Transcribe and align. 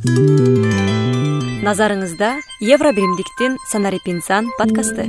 назарыңызда 0.00 2.40
евро 2.64 2.88
биримдиктин 2.96 3.58
санарип 3.68 4.06
инсан 4.08 4.48
подкасты. 4.56 5.04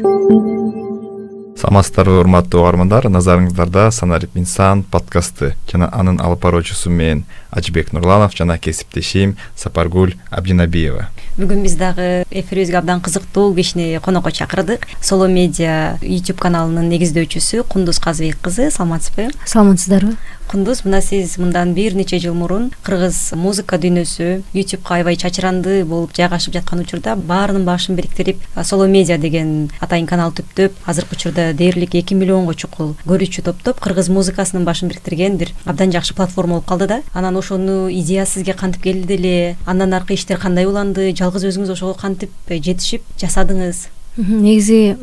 Саламатсыздарбы 1.61 2.17
урматтуу 2.19 2.59
угармандар 2.59 3.07
назарыңыздарда 3.07 3.85
санарип 3.95 4.35
инсан 4.35 4.83
подкасты. 4.83 5.55
Жана 5.71 5.87
анын 5.93 6.19
алып 6.19 6.41
баруучусу 6.43 6.89
мен 6.89 7.23
ажыбек 7.51 7.93
нурланов 7.93 8.35
жана 8.35 8.57
кесиптешим 8.57 9.37
сапаргүл 9.55 10.11
абдинабиева. 10.29 11.07
Бүгүн 11.37 11.63
биз 11.63 11.77
дагы 11.79 12.25
эфирибизге 12.29 12.77
абдан 12.81 12.99
кызыктуу 12.99 13.55
кишини 13.55 13.97
конокко 14.03 14.31
чакырдык. 14.31 14.87
Соло 15.01 15.29
медиа 15.31 15.95
youtube 16.01 16.41
каналынын 16.41 16.89
негиздөөчүсү 16.91 17.63
кундуз 17.63 17.99
казыбек 18.03 18.41
кызы 18.41 18.71
саламатсызбы? 18.71 19.29
Саламатсыздарбы 19.45 20.17
кундуз. 20.51 20.83
Мына 20.83 21.01
сиз 21.01 21.37
мындан 21.39 21.73
бир 21.73 21.95
нече 21.95 22.19
жыл 22.19 22.33
мурун 22.35 22.71
кыргыз 22.83 23.31
музыка 23.39 23.77
дүйнөсү 23.79 24.41
ютубка 24.53 24.97
аябай 24.97 25.15
чачыранды 25.15 25.85
болуп 25.85 26.11
жайгашып 26.17 26.57
жаткан 26.57 26.81
учурда 26.83 27.15
баарынын 27.15 27.63
башын 27.63 27.95
бириктирип 27.95 28.41
соло 28.63 28.87
медиа 28.91 29.17
деген 29.17 29.69
атайын 29.79 30.09
канал 30.09 30.33
түптөп 30.35 30.75
азыркы 30.85 31.15
учурда 31.15 31.53
дээрлик 31.53 31.95
эки 31.95 32.17
миллионго 32.17 32.53
чукул 32.53 32.95
көрүүчү 33.05 33.45
топтоп 33.47 33.79
кыргыз 33.79 34.11
музыкасынын 34.11 34.67
башын 34.67 34.91
бириктирген 34.91 35.37
бир 35.37 35.53
абдан 35.63 35.95
жакшы 35.95 36.13
платформа 36.17 36.59
болуп 36.59 36.67
калды 36.67 36.87
да. 36.87 37.01
Анан 37.13 37.37
ошону 37.37 37.87
идея 37.89 38.25
сизге 38.25 38.53
кантип 38.53 38.83
келди 38.83 39.15
эле? 39.15 39.55
Андан 39.65 39.93
аркы 39.93 40.15
иштер 40.15 40.37
кандай 40.37 40.65
уланды? 40.65 41.13
Жалгыз 41.15 41.47
өзүңүз 41.47 41.71
ошого 41.77 41.93
кантип 41.93 42.31
жетишип 42.49 43.07
жасадыңыз 43.21 43.87
негизи 44.17 44.95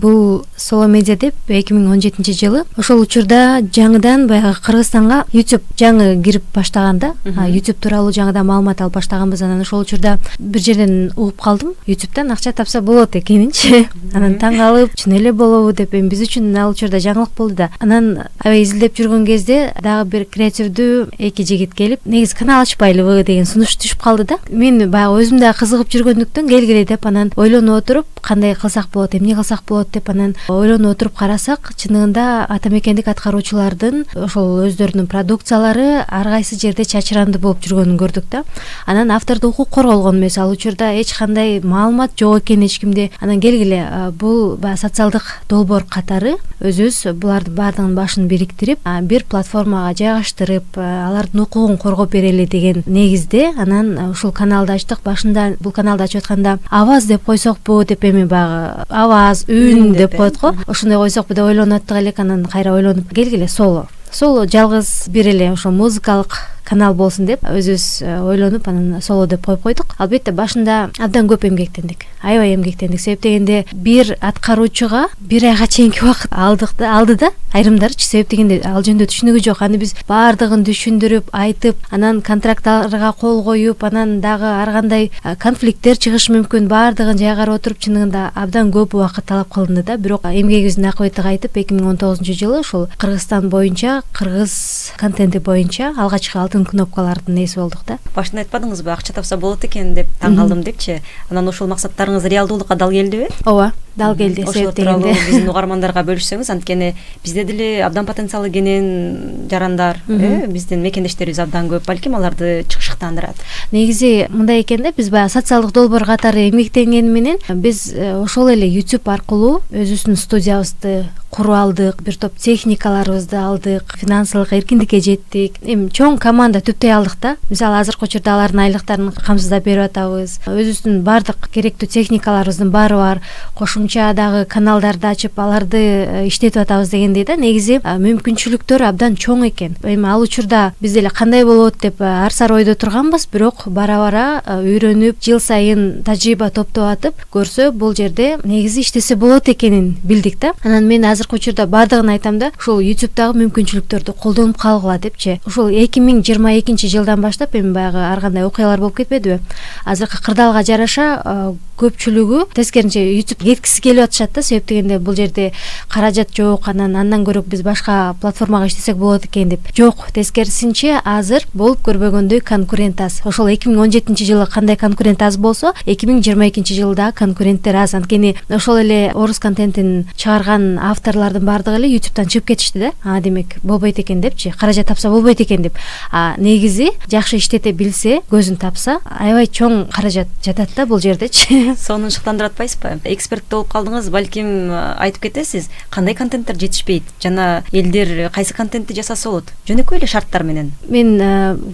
бул 0.00 0.44
соло 0.56 0.86
медиа 0.88 1.16
деп 1.16 1.34
эки 1.48 1.74
миң 1.74 1.92
он 1.92 2.00
жетинчи 2.00 2.32
жылы 2.32 2.64
ошол 2.76 3.00
учурда 3.04 3.60
жаңыдан 3.60 4.26
баягы 4.28 4.56
кыргызстанга 4.64 5.24
youtube 5.32 5.62
жаңы 5.76 6.22
кирип 6.24 6.44
баштаган 6.54 6.98
да 6.98 7.14
youtube 7.24 7.80
тууралуу 7.80 8.12
жаңыдан 8.14 8.46
маалымат 8.46 8.80
алып 8.80 8.94
баштаганбыз. 8.94 9.42
Анан 9.42 9.60
ошол 9.60 9.80
учурда 9.80 10.18
бир 10.38 10.60
жерден 10.60 11.12
угуп 11.16 11.40
калдым. 11.40 11.74
Youtubeтан 11.86 12.30
акча 12.32 12.52
тапса 12.52 12.80
болот 12.80 13.16
экенинчи. 13.16 13.88
Анан 14.14 14.36
таң 14.40 14.58
калып 14.58 14.94
чын 14.96 15.16
эле 15.18 15.32
болобу 15.32 15.72
деп 15.72 15.94
эми 15.94 16.08
биз 16.08 16.22
үчүн 16.26 16.54
ал 16.56 16.72
учурда 16.72 17.00
жаңылык 17.02 17.34
болду 17.36 17.54
да. 17.54 17.70
Анан 17.80 18.28
аябай 18.38 18.62
изилдеп 18.62 18.96
жүргөн 18.98 19.26
кезде 19.26 19.72
дагы 19.82 20.08
бир 20.10 20.24
креативдүү 20.24 21.10
эки 21.18 21.44
жигит 21.44 21.74
келип 21.74 22.06
негизи 22.06 22.36
канал 22.36 22.62
ачпайлыбы 22.62 23.22
деген 23.24 23.46
сунуш 23.46 23.76
түшүп 23.76 24.02
калды 24.02 24.28
да. 24.34 24.38
Мен 24.50 24.90
баягы 24.90 25.24
өзүм 25.24 25.40
дагы 25.42 25.58
кызыгып 25.58 25.92
жүргөндүктөн 25.94 26.48
келгиле 26.48 26.84
деп 26.84 27.06
анан 27.06 27.32
ойлонуп 27.36 27.82
отуруп 27.82 28.06
кандай 28.22 28.53
кылсак 28.54 28.88
болот 28.92 29.14
эмне 29.14 29.34
кылсак 29.34 29.62
болот 29.68 29.90
деп 29.92 30.08
анан 30.10 30.34
ойлонуп 30.48 30.94
отуруп 30.94 31.16
карасак 31.18 31.72
чындыгында 31.76 32.46
ата 32.48 32.70
мекендик 32.70 33.08
аткаруучулардын 33.08 34.04
ошол 34.14 34.66
өздөрүнүн 34.68 35.08
продукциялары 35.10 36.04
ар 36.06 36.30
кайсы 36.34 36.58
жерде 36.60 36.84
чачыранды 36.84 37.38
болуп 37.38 37.64
жүргөнүн 37.64 37.98
көрдүк 37.98 38.30
да. 38.30 38.44
Анан 38.86 39.10
автордук 39.10 39.58
укук 39.58 39.74
корголгон 39.74 40.18
эмес 40.18 40.38
ал 40.38 40.50
учурда 40.50 40.92
эч 41.00 41.12
кандай 41.12 41.60
маалымат 41.60 42.18
жок 42.18 42.42
экен 42.42 42.62
эч 42.62 42.78
кимде. 42.80 43.10
Анан 43.20 43.40
келгиле 43.40 44.12
бул 44.12 44.56
баягы 44.56 44.80
социалдык 44.80 45.22
долбоор 45.48 45.84
катары 45.84 46.36
өзүбүз 46.60 47.14
булардын 47.20 47.54
баардыгынын 47.54 47.94
башын 47.96 48.28
бириктирип 48.28 48.84
бир 49.08 49.24
платформага 49.28 49.94
жайгаштырып 49.98 50.78
алардын 50.78 51.44
укугун 51.44 51.78
коргоп 51.78 52.12
берели 52.12 52.46
деген 52.46 52.82
негизде 52.86 53.52
анан 53.58 54.10
ушул 54.10 54.32
каналды 54.32 54.74
ачтык 54.74 55.02
башында 55.04 55.54
бул 55.60 55.72
каналды 55.72 56.04
ачып 56.04 56.22
атканда 56.22 56.58
аваз 56.70 57.06
деп 57.06 57.24
койсокпу 57.24 57.82
деп 57.84 58.04
эми 58.04 58.24
баягы 58.24 58.43
аваз 58.88 59.44
үн 59.48 59.92
деп 59.94 60.16
коет 60.16 60.38
го. 60.40 60.54
ошондой 60.66 60.98
койсокпу 60.98 61.34
деп 61.34 61.44
ойлонуп 61.44 61.82
аттык 61.82 61.98
элек 61.98 62.18
анан 62.20 62.46
кайра 62.46 62.72
ойлонуп 62.72 63.14
келгиле 63.14 63.48
соло. 63.48 63.88
Соло 64.12 64.46
жалгыз 64.46 65.08
бир 65.08 65.28
эле 65.28 65.52
ошо 65.52 65.70
музыкалык 65.70 66.53
канал 66.64 66.94
болсун 66.94 67.26
деп 67.26 67.44
өзүбүз 67.44 67.86
э, 68.02 68.18
ойлонуп 68.22 68.68
анан 68.68 69.02
соло 69.02 69.26
деп 69.26 69.44
коюп 69.46 69.62
койдук. 69.62 69.96
Албетте 69.98 70.32
башында 70.32 70.90
абдан 70.98 71.28
көп 71.28 71.46
эмгектендик 71.48 72.06
аябай 72.24 72.54
эмгектендик. 72.54 73.00
Себеп 73.00 73.22
дегенде 73.22 73.64
бир 73.72 74.16
аткаруучуга 74.20 75.08
бир 75.20 75.44
айга 75.44 75.66
чейинки 75.66 76.02
убакыт 76.02 76.32
алдык 76.32 76.76
да 76.78 76.96
алды 76.98 77.16
да 77.16 77.30
айрымдарычы 77.52 78.06
себеп 78.06 78.30
дегенде 78.30 78.60
ал 78.64 78.82
жөнүндө 78.82 79.08
түшүнүгү 79.12 79.42
жок. 79.44 79.62
Аны 79.62 79.78
биз 79.78 79.94
баардыгын 80.08 80.64
түшүндүрүп 80.66 81.30
айтып 81.32 81.76
анан 81.90 82.22
контракттарга 82.24 83.12
кол 83.20 83.42
коюп 83.44 83.84
анан 83.84 84.20
дагы 84.20 84.48
ар 84.48 84.72
кандай 84.72 85.10
э, 85.22 85.36
конфликттер 85.36 86.00
чыгышы 86.00 86.32
мүмкүн. 86.34 86.68
Баардыгын 86.68 87.20
жайгарып 87.20 87.60
отуруп 87.60 87.84
чындыгында 87.84 88.30
абдан 88.34 88.72
көп 88.72 88.96
убакыт 88.96 89.28
талап 89.28 89.52
кылынды 89.52 89.84
да. 89.84 89.96
Бирок 89.96 90.24
эмгегибиздин 90.24 90.88
акыбети 90.88 91.22
кайтып 91.22 91.56
эки 91.60 91.76
миң 91.76 91.92
он 91.92 92.00
тогузунчу 92.00 92.34
жылы 92.34 92.60
ушул 92.64 92.88
кыргызстан 92.98 93.48
боюнча 93.50 94.00
кыргыз 94.12 94.92
контенти 94.96 95.38
боюнча 95.38 95.92
алгачкы 95.96 96.38
кнопкалардын 96.62 97.40
ээси 97.42 97.58
болдук 97.58 97.82
да? 97.88 97.98
Башында 98.14 98.44
айтпадыңызбы 98.44 98.94
акча 98.94 99.16
тапса 99.16 99.36
болот 99.36 99.66
экен 99.66 99.96
деп 99.98 100.06
таң 100.22 100.38
калдым 100.38 100.62
депчи. 100.62 101.00
Анан 101.30 101.50
ошол 101.50 101.66
максаттарыңыз 101.74 102.28
реалдуулукка 102.30 102.78
дал 102.78 102.94
келдиби 102.94 103.26
ооба 103.42 103.72
дал 103.96 104.16
келди 104.16 104.42
ошол 104.42 104.72
тууралуу 104.72 105.12
биздин 105.12 105.48
угармандарга 105.48 106.02
бөлүшсөңүз 106.06 106.50
анткени 106.54 106.94
бизде 107.24 107.44
деле 107.44 107.68
абдан 107.86 108.06
потенциалы 108.06 108.50
кенен 108.50 109.48
жарандар 109.50 110.00
э 110.08 110.46
биздин 110.48 110.82
мекендештерибиз 110.82 111.38
абдан 111.38 111.68
көп 111.70 111.86
балким 111.86 112.16
аларды 112.16 112.64
чыкшыктандырат 112.68 113.36
негизи 113.72 114.26
мындай 114.30 114.62
экен 114.62 114.82
да 114.82 114.92
биз 114.96 115.10
баягы 115.10 115.30
социалдык 115.30 115.72
долбоор 115.72 116.04
катары 116.04 116.48
эмгектенгени 116.50 117.08
менен 117.08 117.38
биз 117.54 117.92
э, 117.94 118.14
ошол 118.22 118.48
эле 118.48 118.68
youtube 118.68 119.10
аркылуу 119.10 119.60
өзүбүздүн 119.70 120.16
студиябызды 120.16 121.04
куруп 121.34 121.54
алдык 121.58 122.02
бир 122.06 122.14
топ 122.14 122.36
техникаларыбызды 122.38 123.36
алдык 123.36 123.96
финансылык 123.98 124.52
эркиндикке 124.54 125.00
жеттик. 125.02 125.56
Эми 125.66 125.88
чоң 125.90 126.18
команда 126.22 126.60
түптөй 126.62 126.92
алдык 126.94 127.16
да. 127.20 127.34
Мисалы 127.50 127.80
азыркы 127.80 128.06
учурда 128.06 128.36
алардын 128.36 128.62
айлыктарын 128.68 129.10
камсыздап 129.16 129.66
берип 129.66 129.88
атабыз. 129.88 130.38
Өзүбүздүн 130.46 131.02
баардык 131.02 131.48
керектүү 131.56 131.90
техникаларыбыздын 131.90 132.70
баары 132.70 133.00
бар. 133.00 133.22
Кошумча 133.58 133.83
дагы 134.14 134.44
каналдарды 134.44 135.06
ачып 135.06 135.38
аларды 135.38 135.78
э, 135.78 136.26
иштетип 136.28 136.62
атабыз 136.62 136.90
дегендей 136.90 137.24
да 137.24 137.36
негизи 137.36 137.80
мүмкүнчүлүктөр 137.84 138.82
абдан 138.88 139.16
чоң 139.16 139.46
экен. 139.48 139.76
Эми 139.82 140.08
ал 140.08 140.22
учурда 140.22 140.72
биз 140.80 140.92
деле 140.92 141.10
кандай 141.10 141.44
болот 141.44 141.78
деп 141.80 142.00
э, 142.00 142.04
ар 142.04 142.32
сар 142.32 142.52
ойдо 142.52 142.74
турганбыз 142.74 143.26
бирок 143.32 143.66
бара 143.66 143.98
бара 143.98 144.42
э, 144.46 144.60
үйрөнүп 144.62 145.20
жыл 145.20 145.40
сайын 145.40 146.02
тажрыйба 146.04 146.50
топтоп 146.50 146.84
атып 146.84 147.14
көрсө 147.32 147.70
бул 147.72 147.94
жерде 147.94 148.38
негизи 148.44 148.80
иштесе 148.80 149.16
болот 149.16 149.48
экенин 149.48 149.96
билдик 150.02 150.38
да. 150.40 150.52
Анан 150.64 150.86
мен 150.86 151.04
азыркы 151.04 151.36
учурда 151.36 151.66
баардыгын 151.66 152.14
айтам 152.16 152.38
да 152.38 152.50
ушул 152.58 152.80
youtubедагы 152.80 153.44
мүмкүнчүлүктөрдү 153.44 154.16
колдонуп 154.20 154.58
калгыла 154.58 154.98
депчи 154.98 155.40
ушул 155.46 155.68
эки 155.68 156.00
миң 156.00 156.22
жыйырма 156.24 156.56
экинчи 156.58 156.88
жылдан 156.88 157.20
баштап 157.20 157.54
эми 157.54 157.72
баягы 157.72 157.98
ар 157.98 158.20
кандай 158.20 158.44
окуялар 158.44 158.80
болуп 158.80 158.96
кетпедиби? 158.96 159.40
Азыркы 159.84 160.22
кырдаалга 160.22 160.64
жараша 160.64 161.54
көпчүлүгү 161.80 162.44
тескерисинче 162.54 163.02
youtube 163.14 163.44
кеткиси 163.44 163.82
келип 163.82 164.04
атышат 164.04 164.32
да 164.34 164.42
себеп 164.42 164.68
дегенде 164.68 164.98
бул 164.98 165.14
жерде 165.14 165.52
каражат 165.88 166.30
жок 166.36 166.68
анан 166.68 166.96
андан 166.96 167.24
көрө 167.26 167.42
биз 167.46 167.62
башка 167.62 168.14
платформага 168.20 168.66
иштесек 168.66 168.96
болот 168.96 169.26
экен 169.26 169.48
деп. 169.48 169.60
Жок 169.76 170.06
тескерисинче 170.14 171.00
азыр 171.04 171.46
болуп 171.54 171.82
көрбөгөндөй 171.86 172.40
конкурент 172.44 173.00
аз 173.00 173.20
ошол 173.24 173.50
эки 173.52 173.68
миң 173.68 173.82
он 173.84 173.92
жетинчи 173.92 174.26
жылы 174.26 174.46
кандай 174.50 174.76
конкурент 174.76 175.22
аз 175.22 175.36
болсо 175.36 175.72
эки 175.86 176.06
миң 176.06 176.22
жыйырма 176.24 176.48
экинчи 176.48 176.74
жылы 176.74 176.94
дагы 176.94 177.16
конкуренттер 177.18 177.76
аз. 177.76 177.94
Анткени 177.94 178.34
ошол 178.48 178.80
эле 178.82 179.12
орус 179.14 179.38
контентин 179.38 180.06
чыгарган 180.16 180.78
авторлордун 180.78 181.44
баардыгы 181.44 181.78
эле 181.78 181.92
youtubетан 181.94 182.26
чыгып 182.26 182.52
кетишти 182.52 182.78
да. 182.78 182.92
А 183.04 183.20
демек 183.20 183.58
болбойт 183.62 183.98
экен 183.98 184.20
депчи 184.20 184.50
каражат 184.50 184.88
тапса 184.88 185.10
болбойт 185.10 185.40
экен 185.40 185.62
деп. 185.62 185.78
А 186.10 186.34
негизи 186.38 186.90
жакшы 187.10 187.36
иштете 187.36 187.72
билсе 187.72 188.20
көзүн 188.30 188.58
тапса 188.58 188.98
аябай 189.04 189.46
чоң 189.46 189.88
каражат 189.92 190.28
жатат 190.44 190.70
да 190.76 190.86
бул 190.86 191.00
жердечи 191.00 191.64
сонун 191.80 192.10
шыктандырып 192.10 192.54
атпайсызбы 192.54 193.00
эксперт 193.10 193.44
болуп 193.50 193.70
калдыңыз 193.72 194.10
балким 194.12 194.70
айтып 194.72 195.28
кетесиз 195.28 195.68
кандай 195.90 196.14
контенттер 196.14 196.56
жетишпейт? 196.58 197.04
Жана 197.22 197.64
элдер 197.72 198.30
кайсы 198.34 198.54
контентти 198.54 198.94
жасаса 198.96 199.30
болот? 199.30 199.52
Жөнөкөй 199.68 199.98
эле 199.98 200.08
шарттар 200.10 200.44
менен? 200.44 200.72
Мен 200.88 201.16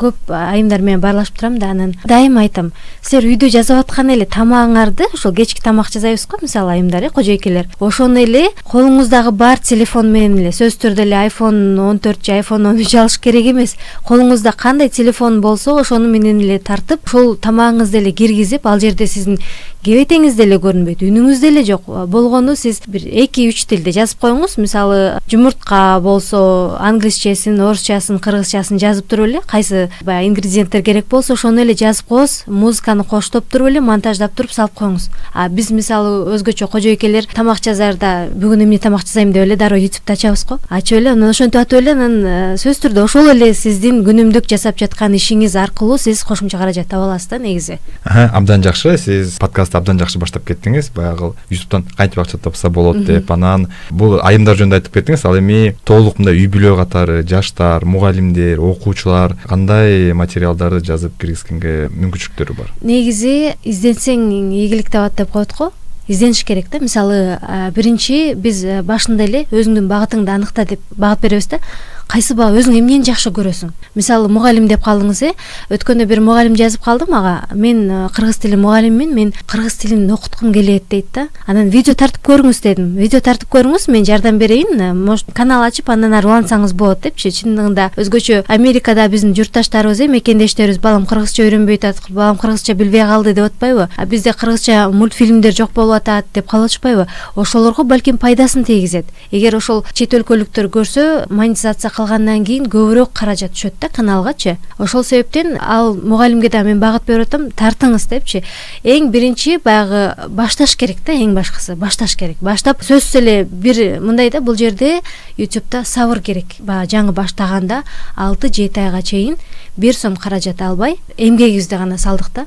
көп 0.00 0.30
айымдар 0.34 0.82
менен 0.82 1.00
баарлашып 1.00 1.38
турам 1.38 1.58
да 1.58 1.70
анан 1.70 1.94
дайыма 2.04 2.44
айтам. 2.44 2.72
Силер 3.02 3.28
үйдө 3.30 3.50
жасап 3.52 3.84
аткан 3.84 4.10
эле 4.14 4.26
тамагыңарды 4.26 5.10
ошол 5.14 5.34
кечки 5.34 5.62
тамак 5.62 5.90
жасайбыз 5.92 6.26
го 6.26 6.38
мисалы 6.42 6.76
айымдар 6.76 7.04
э 7.04 7.10
кожойкелер 7.10 7.68
ошону 7.80 8.20
эле 8.20 8.48
колуңуздагы 8.64 9.30
бар 9.32 9.58
телефон 9.58 10.12
менен 10.12 10.38
эле 10.38 10.52
сөзсүз 10.52 10.80
түрдө 10.84 11.06
эле 11.06 11.16
айфон 11.24 11.78
он 11.78 11.98
төрт 11.98 12.24
же 12.24 12.32
айфон 12.32 12.66
он 12.66 12.80
үч 12.80 12.94
алыш 12.94 13.18
керек 13.18 13.46
эмес. 13.52 13.76
Колуңузда 14.06 14.52
кандай 14.56 14.88
телефон 14.88 15.40
болсо 15.40 15.78
ошону 15.80 16.08
менен 16.08 16.40
эле 16.40 16.58
тартып 16.58 17.06
ошол 17.06 17.36
тамагыңызды 17.36 17.98
эле 17.98 18.12
киргизип 18.12 18.66
ал 18.66 18.80
жерде 18.80 19.06
сиздин 19.06 19.38
кебетеңиз 19.84 20.36
деле 20.36 20.58
көрүнбөйт 20.60 21.02
үнүңүз 21.06 21.40
деле 21.40 21.64
жок. 21.64 21.86
Болгону 21.86 22.54
сиз 22.56 22.80
бир 22.86 23.04
эки 23.06 23.46
үч 23.48 23.64
тилде 23.70 23.92
жазып 23.96 24.20
коюңуз. 24.20 24.56
Мисалы 24.60 25.18
жумуртка 25.30 26.00
болсо 26.02 26.76
англисчесин 26.80 27.60
орусчасын 27.60 28.20
кыргызчасын 28.20 28.80
жазып 28.80 29.08
туруп 29.08 29.28
эле 29.28 29.40
кайсы 29.46 29.88
баягы 30.04 30.28
ингредиенттер 30.28 30.82
керек 30.82 31.06
болсо 31.08 31.34
ошону 31.34 31.62
эле 31.62 31.74
жазып 31.74 32.08
коебуз 32.08 32.42
музыканы 32.46 33.04
коштоп 33.04 33.48
туруп 33.48 33.70
эле 33.70 33.80
монтаждап 33.80 34.34
туруп 34.36 34.52
салып 34.52 34.76
коюңуз. 34.78 35.08
А 35.32 35.48
биз 35.48 35.70
мисалы 35.70 36.36
өзгөчө 36.36 36.68
кожоекелер 36.70 37.28
тамак 37.32 37.62
жазаарда 37.64 38.28
бүгүн 38.34 38.66
эмне 38.66 38.78
тамак 38.78 39.06
жасайм 39.06 39.32
деп 39.32 39.46
эле 39.46 39.56
дароо 39.56 39.80
ютубту 39.80 40.12
ачабыз 40.12 40.44
го. 40.44 40.60
Ачып 40.68 40.98
эле 40.98 41.14
анан 41.14 41.30
ошентип 41.30 41.60
атып 41.60 41.80
эле 41.80 41.96
анан 41.96 42.16
э, 42.24 42.56
сөзсүз 42.60 42.84
түрдө 42.84 43.04
ошол 43.06 43.32
эле 43.32 43.52
сиздин 43.54 44.02
күнүмдүк 44.04 44.48
жасап 44.50 44.78
жаткан 44.80 45.16
ишиңиз 45.16 45.56
аркылуу 45.56 45.98
сиз 45.98 46.22
кошумча 46.26 46.58
каражат 46.58 46.88
таба 46.90 47.08
аласыз 47.08 47.30
да 47.30 47.38
негизи. 47.38 47.78
Абдан 48.04 48.62
жакшы. 48.62 48.96
Сиз 48.98 49.38
абдан 49.78 49.98
жакшы 50.00 50.18
баштап 50.18 50.46
кеттиңиз. 50.48 50.90
Баягы 50.94 51.32
ютубтан 51.50 51.84
кантип 51.96 52.18
акча 52.22 52.38
тапса 52.38 52.70
болот 52.70 53.04
деп 53.06 53.30
анан 53.30 53.68
бул 53.90 54.18
айымдар 54.22 54.58
жөнүндө 54.60 54.80
айтып 54.80 54.98
кеттиңиз. 54.98 55.26
Ал 55.28 55.38
эми 55.38 55.74
толук 55.84 56.18
мындай 56.18 56.38
үй 56.40 56.48
бүлө 56.52 56.76
катары 56.80 57.22
жаштар 57.26 57.84
мугалимдер 57.84 58.60
окуучулар 58.60 59.36
кандай 59.48 60.12
материалдарды 60.14 60.84
жазып 60.86 61.18
киргизгенге 61.20 61.90
мүмкүнчүлүктөрү 61.94 62.56
бар? 62.58 62.72
Негизи 62.82 63.54
изденсең 63.64 64.30
ийгилик 64.50 64.90
табат 64.90 65.18
деп 65.20 65.32
коет 65.34 65.54
го. 65.58 65.72
Издениш 66.10 66.42
керек 66.42 66.66
да. 66.72 66.80
Мисалы 66.82 67.38
биринчи 67.76 68.34
биз 68.34 68.64
башында 68.82 69.28
эле 69.28 69.44
өзүңдүн 69.52 69.86
багытыңды 69.86 70.32
аныкта 70.34 70.64
деп 70.66 70.82
багыт 70.96 71.22
беребиз 71.22 71.46
да 71.52 71.60
кайсы 72.10 72.34
баа 72.34 72.50
өзүң 72.50 72.74
эмнени 72.80 73.06
жакшы 73.06 73.30
көрөсүң? 73.30 73.70
Мисалы 73.94 74.28
мугалим 74.32 74.66
деп 74.66 74.82
калдыңыз 74.82 75.20
э? 75.28 75.30
Өткөндө 75.70 76.06
бир 76.10 76.20
мугалим 76.24 76.56
жазып 76.58 76.82
калды 76.82 77.06
мага 77.10 77.46
мен 77.54 77.84
э, 77.86 78.08
кыргыз 78.14 78.40
тили 78.42 78.56
мугалимимин 78.58 79.14
мен 79.14 79.32
кыргыз 79.46 79.76
тилин 79.78 80.10
окуткум 80.10 80.52
келет 80.52 80.88
дейт 80.90 81.06
да. 81.14 81.28
Анан 81.46 81.70
видео 81.70 81.94
тартып 81.94 82.26
көрүңүз 82.26 82.62
дедим. 82.64 82.96
Видео 82.98 83.20
тартып 83.22 83.52
көрүңүз 83.54 83.86
мен 83.92 84.04
жардам 84.04 84.38
берейин 84.42 84.80
э, 84.80 84.92
может 84.92 85.30
канал 85.34 85.62
ачып 85.62 85.90
андан 85.90 86.16
ары 86.18 86.26
улантсаңыз 86.26 86.74
болот 86.74 87.04
депчи. 87.06 87.30
Чындыгында 87.30 87.92
өзгөчө 87.94 88.42
америкада 88.48 89.06
биздин 89.08 89.34
журтташтарыбыз 89.38 90.00
э 90.00 90.08
мекендештерибиз 90.10 90.80
балам 90.82 91.06
кыргызча 91.06 91.46
үйрөнбөй 91.46 91.78
атат 91.78 92.10
балам 92.10 92.38
кыргызча 92.38 92.74
билбей 92.74 93.06
калды 93.06 93.34
деп 93.34 93.52
атпайбы. 93.52 93.88
А 93.96 94.06
бизде 94.06 94.32
кыргызча 94.32 94.88
мультфильмдер 94.90 95.54
жок 95.54 95.72
болуп 95.74 96.00
атат 96.00 96.26
деп 96.34 96.50
калып 96.50 96.70
атышпайбы. 96.70 97.06
Ошолорго 97.36 97.84
балким 97.84 98.18
пайдасын 98.18 98.64
тийгизет. 98.64 99.06
Эгер 99.30 99.56
ошол 99.56 99.84
чет 99.92 100.14
өлкөлүктөр 100.14 100.70
көрсө 100.70 101.06
монетизация 101.30 101.90
кылгандан 102.00 102.44
кийин 102.48 102.66
көбүрөөк 102.72 103.12
каражат 103.12 103.52
түшөт 103.52 103.76
да 103.80 103.88
каналгачы. 103.92 104.56
Ошол 104.78 105.04
себептен 105.04 105.58
ал 105.60 105.94
мугалимге 105.94 106.48
дагы 106.48 106.72
мен 106.72 106.80
багыт 106.80 107.04
берип 107.06 107.28
атам 107.28 107.48
тартыңыз 107.52 108.08
депчи. 108.08 108.42
Эң 108.82 109.10
биринчи 109.12 109.58
баягы 109.62 110.28
башташ 110.28 110.76
керек 110.80 111.04
да 111.06 111.12
эң 111.12 111.34
башкысы 111.36 111.76
башташ 111.76 112.16
керек. 112.16 112.40
Баштап 112.40 112.80
сөзсүз 112.80 113.20
эле 113.20 113.36
бир 113.44 114.00
мындай 114.00 114.30
да 114.30 114.40
бул 114.40 114.56
жерде 114.56 115.00
ютубта 115.36 115.84
сабыр 115.84 116.22
керек. 116.24 116.56
Баягы 116.58 116.96
жаңы 116.96 117.12
баштаганда 117.12 117.82
алты 118.16 118.48
жети 118.48 118.80
айга 118.80 119.02
чейин 119.02 119.36
бир 119.76 119.94
сом 119.94 120.16
каражат 120.16 120.62
албай 120.62 120.96
эмгегибизди 121.16 121.74
гана 121.76 121.98
салдык 121.98 122.32
да 122.34 122.46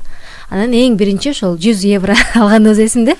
анан 0.50 0.72
эң 0.72 0.96
биринчи 0.96 1.30
ошол 1.30 1.56
жүз 1.56 1.84
евро 1.88 2.16
алганыбыз 2.34 2.82
эсимде 2.86 3.16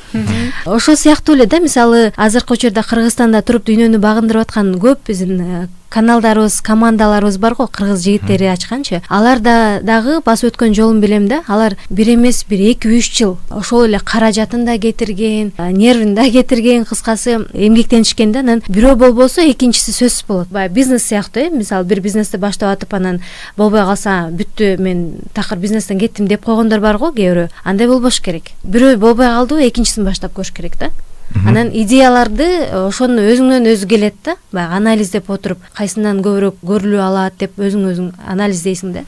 ошол 0.66 0.96
сыяктуу 0.96 1.36
эле 1.36 1.46
да 1.46 1.60
мисалы 1.60 2.12
азыркы 2.16 2.54
учурда 2.54 2.82
кыргызстанда 2.82 3.42
туруп 3.42 3.68
дүйнөнү 3.68 4.02
багындырып 4.02 4.48
аткан 4.48 4.74
көп 4.82 5.06
биздин 5.08 5.40
э, 5.40 5.66
каналдарыбыз 5.94 6.60
командаларыбыз 6.60 7.38
бар 7.38 7.54
го 7.54 7.68
кыргыз 7.70 8.02
жигиттери 8.02 8.48
ачканчы. 8.50 9.00
Алар 9.08 9.38
да 9.38 9.78
дагы 9.82 10.18
басып 10.26 10.50
өткөн 10.50 10.74
жолун 10.74 11.00
билем 11.00 11.28
да 11.30 11.42
алар 11.46 11.76
бир 11.88 12.10
эмес 12.16 12.42
бир 12.48 12.64
эки 12.72 12.90
үч 12.90 13.12
жыл 13.14 13.36
ошол 13.50 13.84
эле 13.86 14.00
каражатын 14.00 14.64
да 14.66 14.76
кетирген 14.78 15.52
нервин 15.58 16.16
да 16.16 16.24
кетирген 16.28 16.84
кыскасы 16.84 17.46
эмгектенишкен 17.52 18.32
да. 18.32 18.40
Анан 18.40 18.62
бирөө 18.66 18.96
болбосо 18.96 19.46
экинчиси 19.46 19.94
сөзсүз 19.94 20.26
болот. 20.26 20.48
Баягы 20.48 20.74
бизнес 20.74 21.06
сыяктуу 21.06 21.44
э 21.44 21.50
мисалы 21.50 21.84
бир 21.84 22.00
бизнести 22.00 22.36
баштап 22.36 22.74
атып 22.74 22.94
анан 22.94 23.20
болбой 23.56 23.84
калса 23.86 24.30
бүттү 24.32 24.76
мен 24.82 25.20
такыр 25.32 25.58
бизнестен 25.58 26.00
кеттим 26.00 26.26
деп 26.26 26.44
койгондор 26.44 26.80
бар 26.80 26.98
го 26.98 27.12
кээ 27.14 27.32
бирөө? 27.32 27.48
Андай 27.64 27.88
болбош 27.88 28.20
керек. 28.20 28.52
Бирөө 28.62 28.98
болбой 28.98 29.30
калдыбы 29.30 29.68
экинчисин 29.68 30.04
баштап 30.04 30.36
көрүш 30.36 30.52
керек 30.54 30.78
да. 30.78 30.92
Анан 31.34 31.70
идеяларды 31.72 32.44
э, 32.44 32.86
ошону 32.86 33.24
өзүңөн 33.24 33.66
өзү 33.72 33.88
келет 33.90 34.16
да. 34.24 34.36
Баягы 34.52 34.76
анализдеп 34.76 35.30
отуруп 35.32 35.62
кайсынан 35.74 36.20
көбүрөөк 36.22 36.60
көрүлүү 36.62 37.00
алат 37.02 37.38
деп 37.40 37.56
өзүң 37.58 37.88
өзүң 37.90 38.10
анализдейсиң 38.30 38.92
да. 38.94 39.02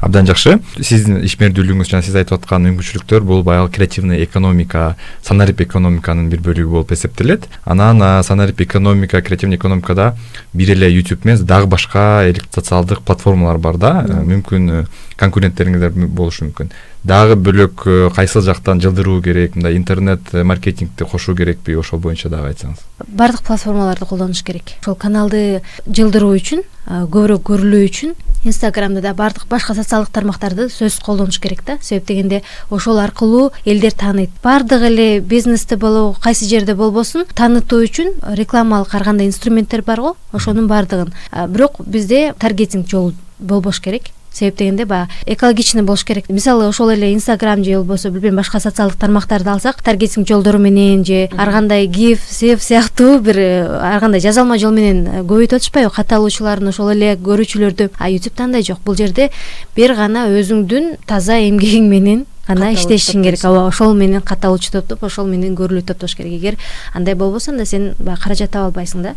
Абдан 0.00 0.28
жакшы. 0.30 0.56
Сиздин 0.80 1.20
ишмердүүлүгүңүз 1.26 1.90
жана 1.90 2.06
сиз 2.06 2.16
айтып 2.16 2.38
аткан 2.38 2.64
мүмкүнчүлүктөр 2.64 3.26
бул 3.28 3.42
баягы 3.44 3.74
креативный 3.76 4.22
экономика 4.24 4.94
санарип 5.26 5.60
экономиканын 5.66 6.30
бир 6.32 6.40
бөлүгү 6.46 6.78
болуп 6.78 6.94
эсептелет. 6.96 7.48
Анан 7.64 8.00
санарип 8.24 8.62
экономика 8.64 9.20
креативный 9.20 9.58
экономикада 9.58 10.14
бир 10.54 10.72
эле 10.72 10.88
youtube 10.94 11.26
эмес 11.26 11.40
дагы 11.40 11.66
башка 11.66 12.24
социалдык 12.54 13.02
платформалар 13.02 13.58
бар 13.58 13.76
да. 13.76 13.92
Э, 14.08 14.22
мүмкүн 14.22 14.70
э, 14.70 14.86
конкуренттериңиздер 15.20 15.94
болушу 16.08 16.48
мүмкүн 16.48 16.72
дагы 17.04 17.36
бөлөк 17.36 17.84
э, 17.86 17.96
кайсыл 18.16 18.42
жактан 18.42 18.80
жылдыруу 18.80 19.20
керек 19.22 19.56
мындай 19.56 19.76
интернет 19.76 20.20
э, 20.32 20.42
маркетингди 20.42 21.04
кошуу 21.04 21.36
керекпи 21.36 21.76
ошол 21.76 22.00
боюнча 22.00 22.30
дагы 22.32 22.48
айтсаңыз. 22.48 22.80
Баардык 23.08 23.42
платформаларды 23.44 24.06
колдонуш 24.08 24.42
керек. 24.42 24.72
Ошол 24.80 24.96
каналды 24.96 25.62
жылдыруу 25.86 26.32
үчүн 26.38 26.64
көбүрөөк 26.88 27.44
көрүлүү 27.44 27.82
үчүн 27.90 28.14
инстаграмды 28.48 29.02
да 29.04 29.12
баардык 29.16 29.44
башка 29.48 29.76
социалдык 29.76 30.12
тармактарды 30.16 30.70
сөзсүз 30.72 31.04
колдонуш 31.04 31.38
керек 31.44 31.60
да. 31.66 31.76
Себеп 31.82 32.08
дегенде 32.08 32.42
ошол 32.70 32.98
аркылуу 33.04 33.52
элдер 33.64 33.92
тааныйт. 33.92 34.32
Баардык 34.42 34.88
эле 34.88 35.20
бизнести 35.20 35.76
болобу 35.76 36.16
кайсы 36.20 36.48
жерде 36.48 36.74
болбосун 36.74 37.28
таанытуу 37.34 37.84
үчүн 37.84 38.16
рекламалык 38.32 38.94
ар 38.94 39.04
кандай 39.04 39.28
инструменттер 39.28 39.82
бар 39.82 40.00
го 40.00 40.16
ошонун 40.32 40.68
баардыгын 40.68 41.12
бирок 41.48 41.84
бизде 41.84 42.32
таргетинг 42.38 42.88
жолу 42.88 43.12
болбош 43.38 43.80
керек 43.80 44.12
себеп 44.34 44.58
дегенде 44.58 44.84
баягы 44.84 45.10
экологичный 45.26 45.82
болуш 45.82 46.04
керек. 46.04 46.28
Мисалы 46.28 46.66
ошол 46.68 46.90
эле 46.90 47.12
инстаграм 47.14 47.62
же 47.64 47.76
болбосо 47.76 48.10
билбейм 48.10 48.36
башка 48.36 48.60
социалдык 48.60 48.98
тармактарды 48.98 49.50
алсак 49.50 49.82
таргетинг 49.82 50.28
жолдору 50.28 50.58
менен 50.58 51.04
же 51.04 51.28
ар 51.36 51.50
кандай 51.50 51.86
гиф 51.86 52.20
сев 52.28 52.62
сыяктуу 52.62 53.20
бир 53.20 53.38
э, 53.38 53.66
ар 53.80 54.00
кандай 54.00 54.20
жазалма 54.20 54.58
жол 54.58 54.72
менен 54.72 55.06
э, 55.06 55.22
көбөйтүп 55.22 55.56
атышпайбы 55.56 55.90
катталуучуларын 55.94 56.68
ошол 56.68 56.92
эле 56.92 57.14
көрүүчүлөрдү 57.16 57.90
а 57.98 58.10
ютубта 58.10 58.44
андай 58.44 58.62
жок. 58.62 58.80
Бул 58.84 58.96
жерде 58.96 59.30
бир 59.76 59.94
гана 59.94 60.26
өзүңдүн 60.28 60.96
таза 61.06 61.38
эмгегиң 61.38 61.88
менен 61.88 62.26
гана 62.48 62.72
иштешиң 62.74 63.22
керек. 63.22 63.44
ооба 63.44 63.66
ошол 63.68 63.94
менен 63.94 64.20
катталуучу 64.20 64.72
топтоп 64.72 65.04
ошол 65.04 65.26
менен 65.26 65.54
көрүлүү 65.56 65.86
топтош 65.86 66.16
керек. 66.16 66.32
Эгер 66.32 66.58
андай 66.94 67.14
болбосо 67.14 67.52
анда 67.52 67.66
сен 67.66 67.94
баягы 67.98 68.22
каражат 68.22 68.50
таба 68.50 68.66
албайсың 68.66 69.02
да 69.02 69.14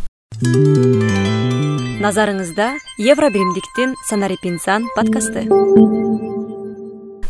назарыңызда 2.04 2.68
евро 3.02 3.30
биримдиктин 3.34 3.96
санарип 4.10 4.46
инсан 4.46 4.86
подкасты 4.96 5.48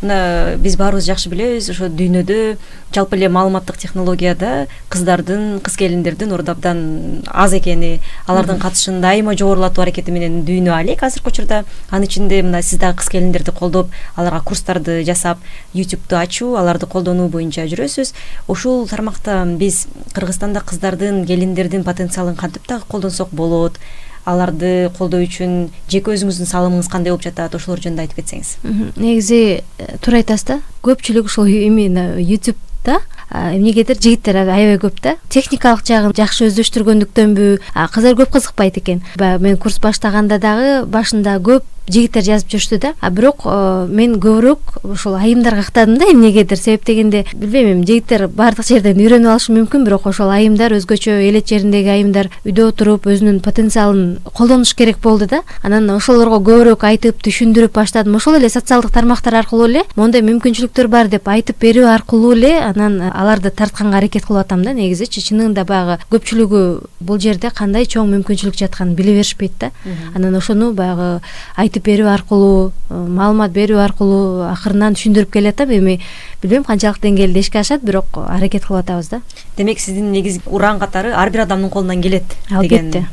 мына 0.01 0.57
биз 0.61 0.75
баарыбыз 0.77 1.05
жакшы 1.07 1.29
билебиз 1.29 1.69
ошо 1.73 1.87
дүйнөдө 1.89 2.57
жалпы 2.93 3.17
эле 3.17 3.29
маалыматтык 3.29 3.77
технологияда 3.77 4.67
кыздардын 4.89 5.59
кыз 5.65 5.77
келиндердин 5.77 6.31
орду 6.33 6.51
абдан 6.51 7.23
аз 7.27 7.53
экени 7.53 7.99
алардын 8.27 8.59
катышын 8.59 9.01
дайыма 9.01 9.35
жогорулатуу 9.35 9.83
аракети 9.83 10.11
менен 10.11 10.43
дүйнө 10.45 10.73
алек 10.75 11.03
азыркы 11.03 11.29
учурда. 11.33 11.63
Анын 11.89 12.07
ичинде 12.07 12.41
мына 12.41 12.61
сиз 12.61 12.79
дагы 12.79 13.01
кыз 13.01 13.09
келиндерди 13.09 13.51
колдоп 13.51 13.91
аларга 14.15 14.41
курстарды 14.45 15.03
жасап 15.03 15.39
ютубту 15.73 16.17
ачуу 16.17 16.55
аларды 16.55 16.85
колдонуу 16.85 17.27
боюнча 17.29 17.65
жүрөсүз. 17.67 18.13
Ушул 18.47 18.87
тармакта 18.87 19.43
биз 19.57 19.87
кыргызстанда 20.13 20.61
кыздардын 20.61 21.25
келиндердин 21.25 21.83
потенциалын 21.83 22.35
кантип 22.35 22.67
дагы 22.67 22.85
колдонсок 22.87 23.29
болот 23.31 23.79
аларды 24.27 24.91
колдоо 24.97 25.23
үчүн 25.23 25.69
жеке 25.91 26.13
өзүңүздүн 26.17 26.49
салымыңыз 26.49 26.89
кандай 26.91 27.13
болуп 27.13 27.23
жатат 27.25 27.55
ошолор 27.55 27.81
жөнүндө 27.83 28.03
айтып 28.05 28.21
кетсеңиз. 28.21 28.55
Негизи 28.99 29.41
э, 29.61 29.87
туура 30.03 30.19
айтасыз 30.21 30.47
да 30.51 30.59
көпчүлүк 30.85 31.31
ушул 31.31 31.47
именно 31.69 32.17
ютубта 32.19 32.99
эмнегедир 33.31 33.99
жигиттер 33.99 34.41
аябай 34.43 34.77
көп 34.81 34.99
да 35.03 35.15
техникалык 35.33 35.85
жагын 35.87 36.15
жакшы 36.17 36.47
өздөштүргөндүктөнбү 36.51 37.47
кыздар 37.93 38.19
көп 38.19 38.35
кызыкпайт 38.35 38.79
экен. 38.83 39.01
Баягы 39.19 39.43
мен 39.43 39.57
курс 39.57 39.79
баштаганда 39.83 40.39
дагы 40.39 40.85
башында 40.87 41.39
көп 41.43 41.67
жигиттер 41.87 42.23
жазып 42.23 42.51
жүрүштү 42.53 42.79
да. 42.81 42.93
А 43.01 43.09
бирок 43.09 43.45
э, 43.45 43.87
мен 43.87 44.17
көбүрөөк 44.21 44.83
ошол 44.83 45.15
айымдарга 45.17 45.63
ыктадым 45.65 45.97
да 45.97 46.09
эмнегедир 46.11 46.57
себеп 46.57 46.85
дегенде 46.85 47.25
билбейм 47.33 47.71
эми 47.71 47.85
жигиттер 47.87 48.27
баардык 48.27 48.67
жерден 48.67 48.99
үйрөнүп 48.99 49.31
алышы 49.31 49.53
мүмкүн 49.55 49.85
бирок 49.87 50.07
ошол 50.09 50.31
айымдар 50.33 50.75
өзгөчө 50.77 51.17
элет 51.27 51.47
жериндеги 51.47 51.91
айымдар 51.93 52.29
үйдө 52.43 52.67
отуруп 52.71 53.07
өзүнүн 53.07 53.39
потенциалын 53.45 54.17
колдонуш 54.33 54.73
керек 54.75 54.99
болду 55.03 55.27
да. 55.27 55.41
Анан 55.63 55.89
ошолорго 55.95 56.41
көбүрөөк 56.43 56.83
айтып 56.87 57.21
түшүндүрүп 57.23 57.75
баштадым. 57.77 58.15
Ошол 58.19 58.39
эле 58.39 58.49
социалдык 58.49 58.91
тармактар 58.91 59.37
аркылуу 59.39 59.67
эле 59.69 59.83
моундай 59.95 60.23
мүмкүнчүлүктөр 60.27 60.87
бар 60.91 61.07
деп 61.11 61.27
айтып 61.27 61.61
берүү 61.61 61.87
аркылуу 61.91 62.33
эле 62.35 62.53
анан 62.59 62.99
аларды 63.11 63.51
тартканга 63.51 63.97
аракет 64.01 64.25
кылып 64.27 64.45
атам 64.45 64.63
да. 64.65 64.73
Негизичи 64.73 65.21
чындыгында 65.23 65.65
баягы 65.67 65.99
көпчүлүгү 66.11 66.63
бул 66.99 67.19
жерде 67.21 67.51
кандай 67.53 67.85
чоң 67.85 68.09
мүмкүнчүлүк 68.15 68.57
жатканын 68.59 68.95
биле 68.97 69.17
беришпейт 69.17 69.57
да. 69.59 69.71
Анан 70.15 70.35
ошону 70.35 70.73
баягы 70.73 71.21
айтып 71.55 71.76
берүү 71.85 72.07
аркылуу 72.11 72.71
маалымат 72.89 73.51
берүү 73.51 73.79
аркылуу 73.83 74.47
акырынан 74.49 74.97
түшүндүрүп 74.97 75.31
келеатам 75.33 75.71
эми 75.77 75.99
билбейм 76.41 76.63
канчалык 76.67 77.01
деңгээлде 77.03 77.43
ишке 77.45 77.59
ашат 77.59 77.83
бирок 77.83 78.17
аракет 78.25 78.65
кылып 78.65 78.83
атабыз 78.85 79.09
да. 79.09 79.21
Демек 79.57 79.79
сиздин 79.79 80.11
негизги 80.11 80.43
ураан 80.45 80.79
катары 80.79 81.13
ар 81.13 81.29
бир 81.29 81.45
адамдын 81.45 81.69
колунан 81.69 82.01
келет 82.01 82.37
албетте 82.49 83.05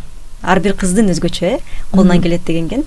ар 0.44 0.60
бир 0.60 0.74
кыздын 0.76 1.10
өзгөчө 1.12 1.46
э 1.46 1.58
колунан 1.92 2.22
келет 2.22 2.44
деген 2.44 2.66
экен 2.68 2.84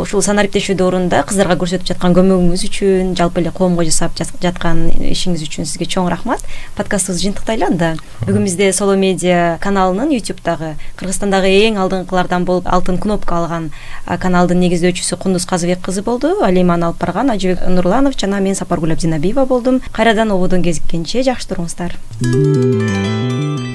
ушул 0.00 0.22
санариптешүү 0.22 0.76
доорунда 0.76 1.22
кыздарга 1.28 1.56
көрсөтүп 1.60 1.86
жаткан 1.92 2.14
көмөгүңүз 2.16 2.64
үчүн 2.68 3.14
жалпы 3.18 3.40
эле 3.40 3.52
коомго 3.54 3.84
жасап 3.86 4.16
жаткан 4.18 4.88
ишиңиз 5.10 5.44
үчүн 5.46 5.68
сизге 5.68 5.86
чоң 5.86 6.08
рахмат. 6.10 6.42
Подкастыбызды 6.76 7.26
жыйынтыктайлы 7.26 7.66
анда 7.68 7.92
бүгүн 8.24 8.44
бизде 8.48 8.72
соло 8.72 8.96
медиа 8.96 9.58
каналынын 9.62 10.14
ютубтагы 10.16 10.74
кыргызстандагы 11.00 11.52
эң 11.66 11.78
алдыңкылардан 11.84 12.46
болуп 12.48 12.68
алтын 12.70 12.98
кнопка 12.98 13.40
алган 13.40 13.70
каналдын 14.06 14.60
негиздөөчүсү 14.64 15.18
кундуз 15.20 15.46
казыбек 15.46 15.84
кызы 15.84 16.02
болду. 16.02 16.36
Ал 16.42 16.54
эми 16.54 16.74
аны 16.74 16.90
алып 16.90 17.00
барган 17.00 17.30
ажыбек 17.30 17.66
нурланов 17.68 18.18
жана 18.18 18.40
мен 18.40 18.54
сапаргүл 18.54 18.92
абдинабиева 18.96 19.46
болдум. 19.46 19.80
Кайрадан 19.92 20.32
ободон 20.32 20.62
кезиккенче 20.62 21.22
жакшы 21.22 21.52
туруңуздар 21.54 21.96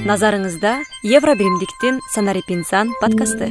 назарыңызда 0.06 0.72
евро 1.02 1.34
биримдиктин 1.34 1.98
санарип 2.14 2.50
инсан 2.54 2.92
подкасты 3.00 3.50